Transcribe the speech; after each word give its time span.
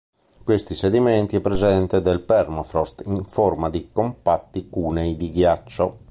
In 0.39 0.43
questi 0.43 0.73
sedimenti 0.73 1.35
è 1.35 1.41
presente 1.41 2.01
del 2.01 2.21
permafrost 2.21 3.03
in 3.05 3.23
forma 3.25 3.69
di 3.69 3.89
compatti 3.91 4.67
cunei 4.67 5.15
di 5.15 5.31
ghiaccio. 5.31 5.99